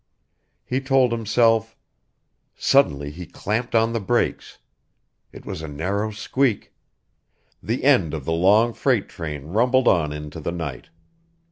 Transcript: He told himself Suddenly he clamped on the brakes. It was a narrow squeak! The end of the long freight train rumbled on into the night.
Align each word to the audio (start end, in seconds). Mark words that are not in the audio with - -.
He 0.65 0.81
told 0.81 1.11
himself 1.11 1.75
Suddenly 2.55 3.11
he 3.11 3.27
clamped 3.27 3.75
on 3.75 3.93
the 3.93 3.99
brakes. 3.99 4.57
It 5.31 5.45
was 5.45 5.61
a 5.61 5.67
narrow 5.67 6.09
squeak! 6.09 6.73
The 7.61 7.83
end 7.83 8.15
of 8.15 8.25
the 8.25 8.33
long 8.33 8.73
freight 8.73 9.07
train 9.09 9.49
rumbled 9.49 9.87
on 9.87 10.11
into 10.11 10.39
the 10.39 10.51
night. 10.51 10.89